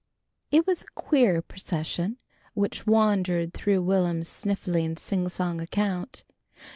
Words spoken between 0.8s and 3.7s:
a queer procession which wandered